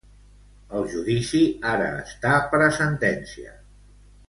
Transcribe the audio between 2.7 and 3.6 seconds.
sentència.